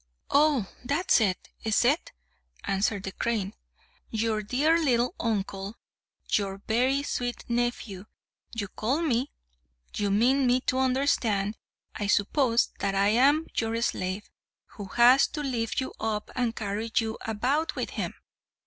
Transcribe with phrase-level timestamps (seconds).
[0.31, 2.11] "Oh, that's it, is it?"
[2.63, 3.53] answered the crane.
[4.09, 5.75] "Your dear little uncle,
[6.27, 8.05] your very sweet nephew,
[8.51, 9.31] you call me!
[9.95, 11.55] You mean me to understand,
[11.93, 14.27] I suppose, that I am your slave,
[14.69, 18.15] who has to lift you up and carry you about with him!